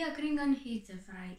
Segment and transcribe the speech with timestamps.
[0.00, 1.36] wir kriegen hitzefrei.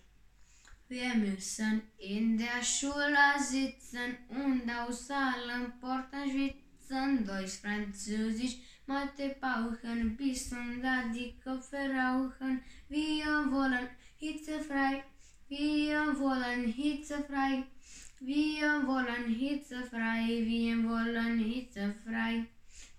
[0.88, 7.26] Wir müssen in der Schule sitzen und aus allen Porten schwitzen.
[7.26, 12.62] Deutsch, Französisch, Mathe pauchen, bis unter die Köpfe rauchen.
[12.90, 13.88] Wir wollen
[14.18, 15.04] hitzefrei,
[15.48, 17.64] wir wollen hitzefrei.
[18.20, 22.46] Wir wollen hitzefrei, wir wollen hitzefrei.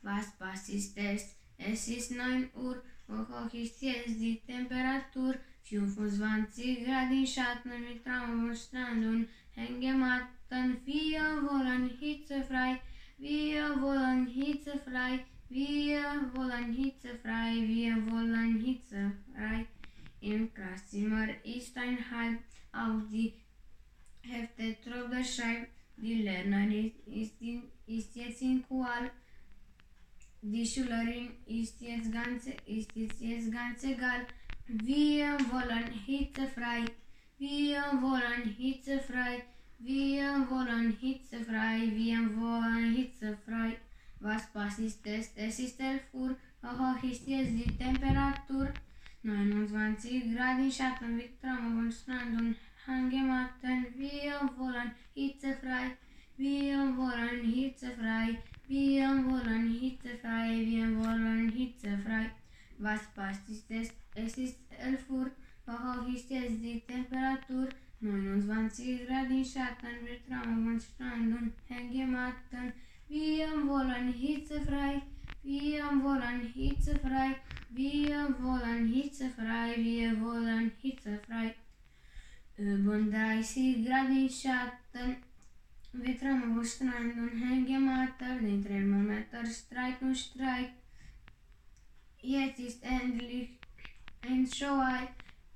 [0.02, 1.41] Was, was ist es?
[1.64, 5.34] Es ist 9 Uhr, hoch ist jetzt die Temperatur?
[5.62, 10.78] 25 Grad im Schatten mit Traum und Strand und Hängematten.
[10.84, 12.80] Wir wollen hitzefrei,
[13.18, 19.66] wir wollen hitzefrei, wir wollen hitzefrei, wir wollen hitzefrei.
[20.20, 22.40] Im Klasszimmer ist ein Halb
[22.72, 23.34] auf die
[24.22, 29.10] Hefte Trobe schreibt, die Lehrerin ist, in, ist jetzt in Kual.
[30.44, 34.26] Die Schülerin ist jetzt ganz, ist jetzt ganz egal.
[34.66, 36.84] Wir wollen hitzefrei,
[37.38, 39.44] wir wollen hitzefrei,
[39.78, 43.76] wir wollen hitzefrei, wir wollen hitzefrei.
[44.18, 45.28] Was was ist es?
[45.36, 48.68] Ist 11 Uhr, hoch ist jetzt die Temperatur.
[49.22, 53.86] 29 Grad im Schatten mit Traum und Strand und Hangematten.
[53.96, 55.96] Wir wollen hitzefrei,
[56.36, 58.38] wir wollen hitzefrei,
[58.72, 62.30] wir wollen hitzefrei, wir wollen hitzefrei.
[62.78, 63.92] Was passt ist es?
[64.14, 65.30] Es ist 11 Uhr,
[65.68, 67.68] hoch ist jetzt die Temperatur.
[68.00, 72.72] 29 Grad im Schatten mit Traum und Strand und Hängematten.
[73.08, 75.02] Wir wollen hitzefrei,
[75.42, 77.36] wir wollen hitzefrei,
[77.70, 81.54] wir wollen hitzefrei, wir wollen hitzefrei.
[82.56, 85.16] Über 30 Grad im Schatten,
[85.92, 88.44] wir Traum und Hängematten.
[88.44, 90.72] Den Thermometer streikt und streikt.
[92.20, 93.50] Jetzt ist endlich
[94.22, 94.80] ein Show.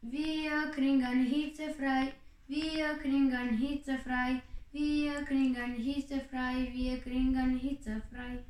[0.03, 2.13] Wir kriegen hitzefrei,
[2.49, 8.45] wir kriegen hitzefrei, wir kriegen hitzefrei, wir kriegen hitzefrei.